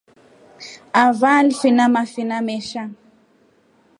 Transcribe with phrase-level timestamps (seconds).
[1.03, 2.89] Avaa alifina mafina mesha.